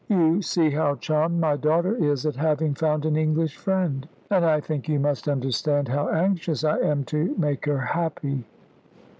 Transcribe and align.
"You 0.09 0.41
see 0.41 0.71
how 0.71 0.95
charmed 0.95 1.39
my 1.39 1.57
daughter 1.57 1.95
is 1.95 2.25
at 2.25 2.35
having 2.35 2.73
found 2.73 3.05
an 3.05 3.15
English 3.15 3.55
friend; 3.55 4.09
and 4.31 4.43
I 4.43 4.59
think 4.59 4.89
you 4.89 4.99
must 4.99 5.27
understand 5.29 5.89
how 5.89 6.07
anxious 6.09 6.63
I 6.63 6.79
am 6.79 7.03
to 7.03 7.35
make 7.37 7.67
her 7.67 7.77
happy." 7.77 8.43